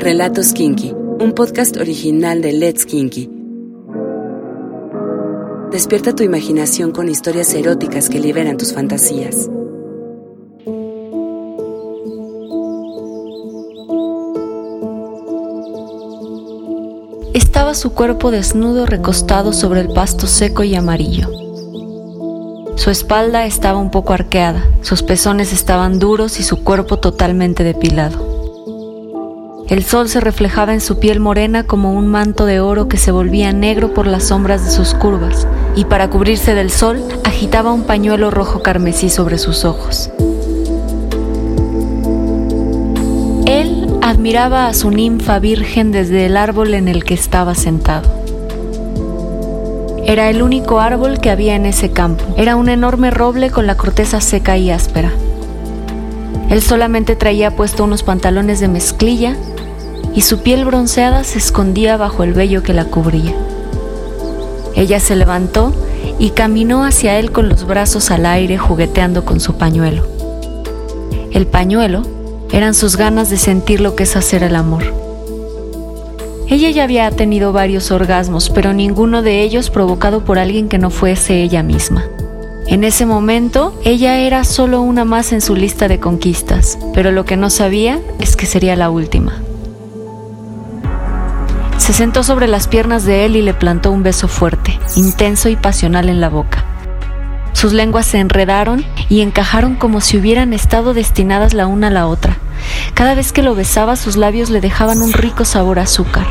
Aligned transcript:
Relatos 0.00 0.52
Kinky, 0.52 0.94
un 1.18 1.32
podcast 1.32 1.76
original 1.76 2.40
de 2.40 2.52
Let's 2.52 2.86
Kinky. 2.86 3.28
Despierta 5.72 6.14
tu 6.14 6.22
imaginación 6.22 6.92
con 6.92 7.08
historias 7.08 7.52
eróticas 7.52 8.08
que 8.08 8.20
liberan 8.20 8.56
tus 8.56 8.72
fantasías. 8.72 9.50
Estaba 17.34 17.74
su 17.74 17.92
cuerpo 17.92 18.30
desnudo 18.30 18.86
recostado 18.86 19.52
sobre 19.52 19.80
el 19.80 19.88
pasto 19.88 20.28
seco 20.28 20.62
y 20.62 20.76
amarillo. 20.76 21.28
Su 22.76 22.90
espalda 22.90 23.46
estaba 23.46 23.78
un 23.78 23.90
poco 23.90 24.12
arqueada, 24.12 24.64
sus 24.82 25.02
pezones 25.02 25.52
estaban 25.52 25.98
duros 25.98 26.38
y 26.38 26.44
su 26.44 26.62
cuerpo 26.62 27.00
totalmente 27.00 27.64
depilado. 27.64 28.37
El 29.68 29.84
sol 29.84 30.08
se 30.08 30.20
reflejaba 30.20 30.72
en 30.72 30.80
su 30.80 30.98
piel 30.98 31.20
morena 31.20 31.64
como 31.64 31.92
un 31.92 32.06
manto 32.06 32.46
de 32.46 32.58
oro 32.58 32.88
que 32.88 32.96
se 32.96 33.12
volvía 33.12 33.52
negro 33.52 33.92
por 33.92 34.06
las 34.06 34.28
sombras 34.28 34.64
de 34.64 34.70
sus 34.70 34.94
curvas, 34.94 35.46
y 35.76 35.84
para 35.84 36.08
cubrirse 36.08 36.54
del 36.54 36.70
sol 36.70 37.02
agitaba 37.24 37.74
un 37.74 37.82
pañuelo 37.82 38.30
rojo 38.30 38.62
carmesí 38.62 39.10
sobre 39.10 39.36
sus 39.36 39.66
ojos. 39.66 40.10
Él 43.44 43.86
admiraba 44.00 44.68
a 44.68 44.74
su 44.74 44.90
ninfa 44.90 45.38
virgen 45.38 45.92
desde 45.92 46.24
el 46.24 46.38
árbol 46.38 46.72
en 46.72 46.88
el 46.88 47.04
que 47.04 47.12
estaba 47.12 47.54
sentado. 47.54 48.10
Era 50.06 50.30
el 50.30 50.40
único 50.40 50.80
árbol 50.80 51.20
que 51.20 51.30
había 51.30 51.54
en 51.54 51.66
ese 51.66 51.90
campo. 51.90 52.24
Era 52.38 52.56
un 52.56 52.70
enorme 52.70 53.10
roble 53.10 53.50
con 53.50 53.66
la 53.66 53.76
corteza 53.76 54.22
seca 54.22 54.56
y 54.56 54.70
áspera. 54.70 55.12
Él 56.48 56.62
solamente 56.62 57.16
traía 57.16 57.54
puesto 57.54 57.84
unos 57.84 58.02
pantalones 58.02 58.60
de 58.60 58.68
mezclilla 58.68 59.36
y 60.18 60.22
su 60.22 60.40
piel 60.40 60.64
bronceada 60.64 61.22
se 61.22 61.38
escondía 61.38 61.96
bajo 61.96 62.24
el 62.24 62.32
vello 62.32 62.64
que 62.64 62.72
la 62.72 62.86
cubría. 62.86 63.36
Ella 64.74 64.98
se 64.98 65.14
levantó 65.14 65.72
y 66.18 66.30
caminó 66.30 66.84
hacia 66.84 67.20
él 67.20 67.30
con 67.30 67.48
los 67.48 67.64
brazos 67.64 68.10
al 68.10 68.26
aire 68.26 68.58
jugueteando 68.58 69.24
con 69.24 69.38
su 69.38 69.54
pañuelo. 69.54 70.02
El 71.30 71.46
pañuelo 71.46 72.02
eran 72.50 72.74
sus 72.74 72.96
ganas 72.96 73.30
de 73.30 73.36
sentir 73.36 73.80
lo 73.80 73.94
que 73.94 74.02
es 74.02 74.16
hacer 74.16 74.42
el 74.42 74.56
amor. 74.56 74.92
Ella 76.48 76.70
ya 76.70 76.82
había 76.82 77.08
tenido 77.12 77.52
varios 77.52 77.92
orgasmos, 77.92 78.50
pero 78.50 78.72
ninguno 78.72 79.22
de 79.22 79.42
ellos 79.42 79.70
provocado 79.70 80.24
por 80.24 80.40
alguien 80.40 80.68
que 80.68 80.78
no 80.78 80.90
fuese 80.90 81.44
ella 81.44 81.62
misma. 81.62 82.04
En 82.66 82.82
ese 82.82 83.06
momento, 83.06 83.72
ella 83.84 84.18
era 84.18 84.42
solo 84.42 84.82
una 84.82 85.04
más 85.04 85.32
en 85.32 85.40
su 85.40 85.54
lista 85.54 85.86
de 85.86 86.00
conquistas, 86.00 86.76
pero 86.92 87.12
lo 87.12 87.24
que 87.24 87.36
no 87.36 87.50
sabía 87.50 88.00
es 88.18 88.34
que 88.34 88.46
sería 88.46 88.74
la 88.74 88.90
última. 88.90 89.44
Se 91.88 91.94
sentó 91.94 92.22
sobre 92.22 92.48
las 92.48 92.68
piernas 92.68 93.06
de 93.06 93.24
él 93.24 93.34
y 93.34 93.40
le 93.40 93.54
plantó 93.54 93.90
un 93.90 94.02
beso 94.02 94.28
fuerte, 94.28 94.78
intenso 94.94 95.48
y 95.48 95.56
pasional 95.56 96.10
en 96.10 96.20
la 96.20 96.28
boca. 96.28 96.62
Sus 97.54 97.72
lenguas 97.72 98.04
se 98.04 98.18
enredaron 98.18 98.84
y 99.08 99.22
encajaron 99.22 99.74
como 99.74 100.02
si 100.02 100.18
hubieran 100.18 100.52
estado 100.52 100.92
destinadas 100.92 101.54
la 101.54 101.66
una 101.66 101.86
a 101.86 101.90
la 101.90 102.06
otra. 102.06 102.36
Cada 102.92 103.14
vez 103.14 103.32
que 103.32 103.42
lo 103.42 103.54
besaba 103.54 103.96
sus 103.96 104.16
labios 104.16 104.50
le 104.50 104.60
dejaban 104.60 105.00
un 105.00 105.14
rico 105.14 105.46
sabor 105.46 105.78
azúcar. 105.78 106.26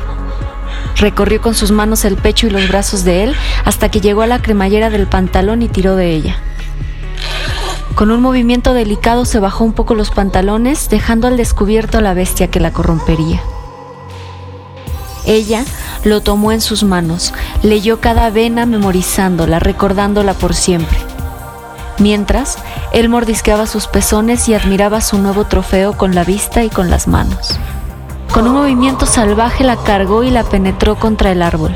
Recorrió 0.97 1.41
con 1.41 1.55
sus 1.55 1.71
manos 1.71 2.05
el 2.05 2.17
pecho 2.17 2.45
y 2.45 2.51
los 2.51 2.67
brazos 2.67 3.03
de 3.03 3.23
él 3.23 3.35
hasta 3.65 3.89
que 3.89 3.99
llegó 3.99 4.21
a 4.21 4.27
la 4.27 4.43
cremallera 4.43 4.91
del 4.91 5.07
pantalón 5.07 5.63
y 5.63 5.69
tiró 5.69 5.95
de 5.95 6.11
ella. 6.11 6.37
Con 7.95 8.11
un 8.11 8.21
movimiento 8.21 8.75
delicado 8.75 9.25
se 9.25 9.39
bajó 9.39 9.63
un 9.63 9.73
poco 9.73 9.95
los 9.95 10.11
pantalones, 10.11 10.87
dejando 10.91 11.27
al 11.27 11.35
descubierto 11.35 11.97
a 11.97 12.01
la 12.01 12.13
bestia 12.13 12.51
que 12.51 12.59
la 12.59 12.71
corrompería. 12.71 13.41
Ella 15.27 15.65
lo 16.05 16.21
tomó 16.21 16.53
en 16.53 16.61
sus 16.61 16.83
manos, 16.83 17.33
leyó 17.61 17.99
cada 17.99 18.29
vena 18.29 18.65
memorizándola, 18.65 19.59
recordándola 19.59 20.33
por 20.33 20.55
siempre. 20.55 20.97
Mientras, 21.99 22.57
él 22.93 23.09
mordisqueaba 23.09 23.67
sus 23.67 23.87
pezones 23.87 24.47
y 24.47 24.53
admiraba 24.53 25.01
su 25.01 25.17
nuevo 25.17 25.43
trofeo 25.43 25.97
con 25.97 26.15
la 26.15 26.23
vista 26.23 26.63
y 26.63 26.69
con 26.69 26.89
las 26.89 27.09
manos. 27.09 27.59
Con 28.31 28.47
un 28.47 28.53
movimiento 28.53 29.05
salvaje 29.05 29.65
la 29.65 29.75
cargó 29.75 30.23
y 30.23 30.31
la 30.31 30.43
penetró 30.43 30.95
contra 30.95 31.31
el 31.31 31.41
árbol. 31.41 31.75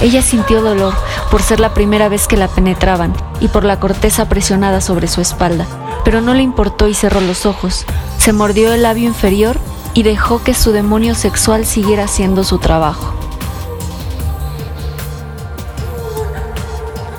Ella 0.00 0.22
sintió 0.22 0.62
dolor 0.62 0.94
por 1.30 1.42
ser 1.42 1.58
la 1.58 1.74
primera 1.74 2.08
vez 2.08 2.28
que 2.28 2.36
la 2.36 2.46
penetraban 2.46 3.14
y 3.40 3.48
por 3.48 3.64
la 3.64 3.80
corteza 3.80 4.28
presionada 4.28 4.80
sobre 4.80 5.08
su 5.08 5.20
espalda, 5.20 5.66
pero 6.04 6.20
no 6.20 6.34
le 6.34 6.42
importó 6.42 6.86
y 6.86 6.94
cerró 6.94 7.20
los 7.20 7.46
ojos. 7.46 7.84
Se 8.18 8.32
mordió 8.32 8.72
el 8.72 8.82
labio 8.82 9.08
inferior 9.08 9.58
y 9.94 10.02
dejó 10.02 10.42
que 10.42 10.54
su 10.54 10.72
demonio 10.72 11.14
sexual 11.14 11.66
siguiera 11.66 12.04
haciendo 12.04 12.44
su 12.44 12.58
trabajo. 12.58 13.12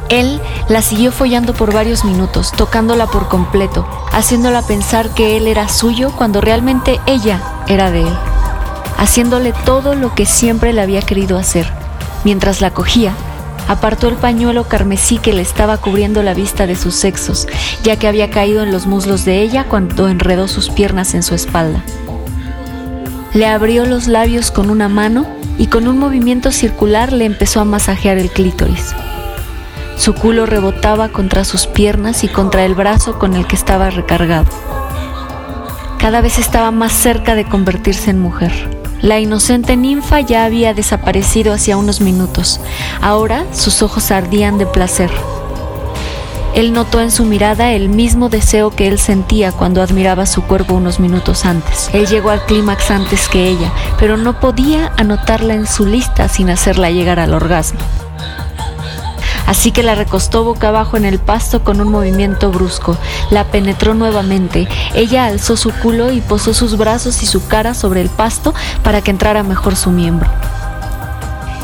Él 0.09 0.39
la 0.69 0.81
siguió 0.81 1.11
follando 1.11 1.53
por 1.53 1.73
varios 1.73 2.05
minutos, 2.05 2.51
tocándola 2.51 3.07
por 3.07 3.29
completo, 3.29 3.87
haciéndola 4.11 4.61
pensar 4.61 5.09
que 5.09 5.37
él 5.37 5.47
era 5.47 5.67
suyo 5.69 6.11
cuando 6.15 6.39
realmente 6.39 6.99
ella 7.07 7.41
era 7.67 7.89
de 7.89 8.01
él, 8.01 8.17
haciéndole 8.97 9.53
todo 9.65 9.95
lo 9.95 10.13
que 10.13 10.25
siempre 10.25 10.71
le 10.71 10.81
había 10.81 11.01
querido 11.01 11.37
hacer. 11.37 11.67
Mientras 12.23 12.61
la 12.61 12.71
cogía, 12.71 13.13
apartó 13.67 14.07
el 14.07 14.15
pañuelo 14.15 14.65
carmesí 14.65 15.17
que 15.17 15.33
le 15.33 15.41
estaba 15.41 15.77
cubriendo 15.77 16.21
la 16.21 16.33
vista 16.33 16.67
de 16.67 16.75
sus 16.75 16.93
sexos, 16.93 17.47
ya 17.83 17.97
que 17.97 18.07
había 18.07 18.29
caído 18.29 18.61
en 18.61 18.71
los 18.71 18.85
muslos 18.85 19.25
de 19.25 19.41
ella 19.41 19.65
cuando 19.65 20.07
enredó 20.07 20.47
sus 20.47 20.69
piernas 20.69 21.15
en 21.15 21.23
su 21.23 21.33
espalda. 21.33 21.83
Le 23.33 23.47
abrió 23.47 23.85
los 23.85 24.07
labios 24.07 24.51
con 24.51 24.69
una 24.69 24.89
mano 24.89 25.25
y 25.57 25.67
con 25.67 25.87
un 25.87 25.97
movimiento 25.97 26.51
circular 26.51 27.11
le 27.11 27.25
empezó 27.25 27.59
a 27.59 27.65
masajear 27.65 28.17
el 28.17 28.29
clítoris. 28.29 28.93
Su 29.97 30.13
culo 30.13 30.45
rebotaba 30.45 31.09
contra 31.09 31.43
sus 31.43 31.65
piernas 31.65 32.23
y 32.23 32.27
contra 32.27 32.65
el 32.65 32.75
brazo 32.75 33.17
con 33.17 33.35
el 33.35 33.47
que 33.47 33.55
estaba 33.55 33.89
recargado. 33.89 34.49
Cada 35.97 36.21
vez 36.21 36.37
estaba 36.37 36.71
más 36.71 36.91
cerca 36.91 37.33
de 37.33 37.45
convertirse 37.45 38.11
en 38.11 38.19
mujer. 38.19 38.51
La 39.01 39.19
inocente 39.19 39.77
ninfa 39.77 40.19
ya 40.21 40.45
había 40.45 40.73
desaparecido 40.73 41.53
hacía 41.53 41.77
unos 41.77 42.01
minutos. 42.01 42.59
Ahora 43.01 43.45
sus 43.51 43.81
ojos 43.81 44.11
ardían 44.11 44.57
de 44.57 44.65
placer. 44.65 45.11
Él 46.55 46.71
notó 46.71 47.01
en 47.01 47.09
su 47.11 47.25
mirada 47.25 47.71
el 47.71 47.89
mismo 47.89 48.29
deseo 48.29 48.69
que 48.69 48.87
él 48.87 48.99
sentía 48.99 49.51
cuando 49.51 49.81
admiraba 49.81 50.25
su 50.25 50.43
cuerpo 50.43 50.75
unos 50.75 50.99
minutos 50.99 51.45
antes. 51.45 51.89
Él 51.93 52.07
llegó 52.07 52.29
al 52.29 52.45
clímax 52.45 52.91
antes 52.91 53.27
que 53.27 53.47
ella, 53.47 53.71
pero 53.97 54.17
no 54.17 54.39
podía 54.39 54.91
anotarla 54.97 55.55
en 55.55 55.65
su 55.65 55.85
lista 55.85 56.27
sin 56.27 56.49
hacerla 56.49 56.91
llegar 56.91 57.19
al 57.19 57.33
orgasmo. 57.33 57.79
Así 59.45 59.71
que 59.71 59.83
la 59.83 59.95
recostó 59.95 60.43
boca 60.43 60.69
abajo 60.69 60.95
en 60.95 61.05
el 61.05 61.19
pasto 61.19 61.63
con 61.63 61.81
un 61.81 61.89
movimiento 61.89 62.49
brusco. 62.51 62.97
La 63.29 63.45
penetró 63.45 63.93
nuevamente. 63.93 64.67
Ella 64.93 65.25
alzó 65.25 65.57
su 65.57 65.71
culo 65.71 66.11
y 66.11 66.21
posó 66.21 66.53
sus 66.53 66.77
brazos 66.77 67.21
y 67.23 67.25
su 67.25 67.45
cara 67.47 67.73
sobre 67.73 68.01
el 68.01 68.09
pasto 68.09 68.53
para 68.83 69.01
que 69.01 69.11
entrara 69.11 69.43
mejor 69.43 69.75
su 69.75 69.91
miembro. 69.91 70.29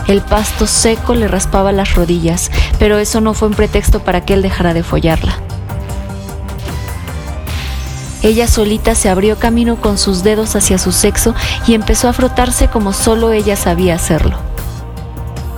El 0.09 0.21
pasto 0.21 0.65
seco 0.65 1.13
le 1.13 1.27
raspaba 1.27 1.71
las 1.71 1.93
rodillas, 1.93 2.49
pero 2.79 2.97
eso 2.97 3.21
no 3.21 3.35
fue 3.35 3.47
un 3.47 3.53
pretexto 3.53 3.99
para 3.99 4.25
que 4.25 4.33
él 4.33 4.41
dejara 4.41 4.73
de 4.73 4.81
follarla. 4.81 5.35
Ella 8.23 8.47
solita 8.47 8.95
se 8.95 9.07
abrió 9.07 9.37
camino 9.37 9.79
con 9.79 9.99
sus 9.99 10.23
dedos 10.23 10.55
hacia 10.55 10.79
su 10.79 10.91
sexo 10.91 11.35
y 11.67 11.75
empezó 11.75 12.09
a 12.09 12.13
frotarse 12.13 12.69
como 12.69 12.91
solo 12.91 13.31
ella 13.33 13.55
sabía 13.55 13.93
hacerlo. 13.93 14.35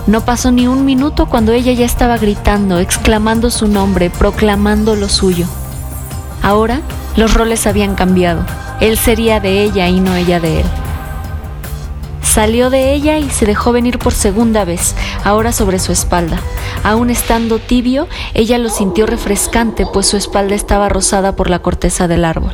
No 0.06 0.20
pasó 0.20 0.52
ni 0.52 0.66
un 0.68 0.84
minuto 0.84 1.30
cuando 1.30 1.52
ella 1.52 1.72
ya 1.72 1.86
estaba 1.86 2.18
gritando, 2.18 2.78
exclamando 2.78 3.50
su 3.50 3.68
nombre, 3.68 4.10
proclamando 4.10 4.96
lo 4.96 5.08
suyo. 5.08 5.46
Ahora 6.42 6.82
los 7.16 7.32
roles 7.32 7.66
habían 7.66 7.94
cambiado. 7.94 8.44
Él 8.80 8.98
sería 8.98 9.40
de 9.40 9.62
ella 9.62 9.88
y 9.88 10.00
no 10.00 10.14
ella 10.14 10.40
de 10.40 10.60
él. 10.60 10.66
Salió 12.22 12.70
de 12.70 12.94
ella 12.94 13.18
y 13.18 13.28
se 13.30 13.46
dejó 13.46 13.72
venir 13.72 13.98
por 13.98 14.14
segunda 14.14 14.64
vez, 14.64 14.94
ahora 15.24 15.52
sobre 15.52 15.78
su 15.78 15.92
espalda. 15.92 16.40
Aún 16.82 17.10
estando 17.10 17.58
tibio, 17.58 18.08
ella 18.34 18.58
lo 18.58 18.68
sintió 18.68 19.06
refrescante, 19.06 19.86
pues 19.92 20.06
su 20.06 20.16
espalda 20.16 20.54
estaba 20.54 20.88
rosada 20.88 21.36
por 21.36 21.50
la 21.50 21.58
corteza 21.60 22.08
del 22.08 22.24
árbol. 22.24 22.52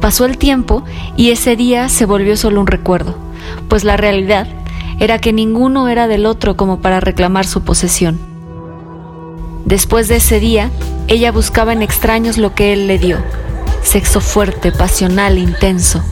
Pasó 0.00 0.24
el 0.24 0.38
tiempo 0.38 0.84
y 1.16 1.30
ese 1.30 1.56
día 1.56 1.88
se 1.88 2.04
volvió 2.04 2.36
solo 2.36 2.60
un 2.60 2.66
recuerdo, 2.66 3.16
pues 3.68 3.84
la 3.84 3.96
realidad 3.96 4.46
era 4.98 5.18
que 5.18 5.32
ninguno 5.32 5.88
era 5.88 6.08
del 6.08 6.26
otro 6.26 6.56
como 6.56 6.80
para 6.80 7.00
reclamar 7.00 7.46
su 7.46 7.62
posesión. 7.62 8.18
Después 9.64 10.08
de 10.08 10.16
ese 10.16 10.38
día, 10.40 10.70
ella 11.08 11.32
buscaba 11.32 11.72
en 11.72 11.82
extraños 11.82 12.38
lo 12.38 12.54
que 12.54 12.72
él 12.72 12.86
le 12.86 12.98
dio, 12.98 13.18
sexo 13.82 14.20
fuerte, 14.20 14.72
pasional, 14.72 15.38
intenso. 15.38 16.02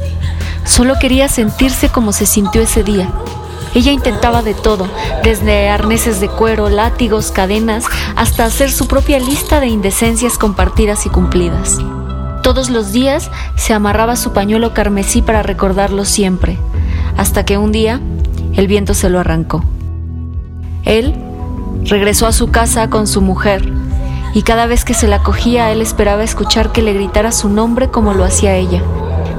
Solo 0.65 0.95
quería 0.99 1.29
sentirse 1.29 1.89
como 1.89 2.13
se 2.13 2.27
sintió 2.27 2.63
ese 2.63 2.83
día. 2.83 3.11
Ella 3.75 3.91
intentaba 3.91 4.43
de 4.43 4.55
todo, 4.55 4.87
desde 5.25 5.69
arneses 5.69 6.21
de 6.21 6.29
cuero, 6.29 6.69
látigos, 6.69 7.33
cadenas, 7.33 7.85
hasta 8.15 8.45
hacer 8.45 8.71
su 8.71 8.87
propia 8.87 9.19
lista 9.19 9.61
de 9.61 9.67
indecencias 9.67 10.39
compartidas 10.39 11.07
y 11.07 11.09
cumplidas. 11.09 11.79
Todos 12.43 12.71
los 12.71 12.93
días 12.93 13.31
se 13.57 13.75
amarraba 13.75 14.17
su 14.17 14.33
pañuelo 14.33 14.75
carmesí 14.75 15.23
para 15.23 15.43
recordarlo 15.43 16.05
siempre, 16.05 16.59
hasta 17.17 17.45
que 17.45 17.59
un 17.59 17.73
día 17.73 18.01
el 18.55 18.69
viento 18.69 18.95
se 18.95 19.09
lo 19.09 19.19
arrancó. 19.19 19.65
Él 20.85 21.15
regresó 21.85 22.27
a 22.27 22.33
su 22.33 22.51
casa 22.51 22.91
con 22.91 23.07
su 23.07 23.21
mujer 23.21 23.73
y 24.35 24.43
cada 24.43 24.67
vez 24.67 24.85
que 24.85 24.95
se 24.95 25.09
la 25.09 25.23
cogía 25.23 25.71
él 25.71 25.81
esperaba 25.81 26.23
escuchar 26.23 26.73
que 26.73 26.83
le 26.83 26.93
gritara 26.93 27.33
su 27.33 27.49
nombre 27.49 27.89
como 27.89 28.15
lo 28.15 28.25
hacía 28.25 28.57
ella, 28.57 28.83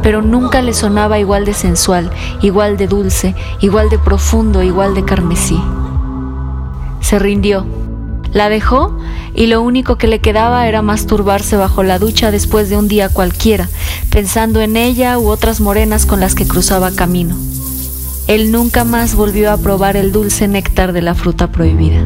pero 0.06 0.22
nunca 0.22 0.62
le 0.62 0.76
sonaba 0.76 1.18
igual 1.18 1.46
de 1.46 1.56
sensual, 1.56 2.12
igual 2.44 2.78
de 2.78 2.86
dulce, 2.86 3.34
igual 3.60 3.90
de 3.90 3.98
profundo, 3.98 4.62
igual 4.62 4.94
de 4.94 5.04
carmesí. 5.04 5.60
Se 7.02 7.18
rindió, 7.18 7.66
la 8.32 8.48
dejó 8.48 8.96
y 9.34 9.48
lo 9.48 9.64
único 9.64 9.98
que 9.98 10.06
le 10.06 10.22
quedaba 10.22 10.68
era 10.68 10.84
masturbarse 10.84 11.58
bajo 11.58 11.82
la 11.82 11.98
ducha 11.98 12.30
después 12.30 12.70
de 12.70 12.78
un 12.78 12.88
día 12.88 13.10
cualquiera, 13.10 13.68
pensando 14.12 14.62
en 14.62 14.78
ella 14.78 15.18
u 15.18 15.28
otras 15.28 15.60
morenas 15.60 16.06
con 16.06 16.20
las 16.20 16.36
que 16.36 16.48
cruzaba 16.48 16.92
camino. 16.92 17.36
Él 18.28 18.52
nunca 18.52 18.84
más 18.84 19.16
volvió 19.16 19.52
a 19.52 19.58
probar 19.58 19.98
el 19.98 20.12
dulce 20.12 20.48
néctar 20.48 20.94
de 20.94 21.02
la 21.02 21.16
fruta 21.16 21.48
prohibida. 21.52 22.06